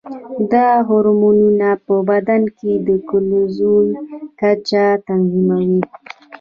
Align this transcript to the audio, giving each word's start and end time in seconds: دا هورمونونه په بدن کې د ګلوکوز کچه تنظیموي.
دا 0.51 0.67
هورمونونه 0.87 1.69
په 1.85 1.95
بدن 2.09 2.41
کې 2.57 2.71
د 2.77 2.77
ګلوکوز 3.09 3.57
کچه 4.39 4.85
تنظیموي. 5.07 5.81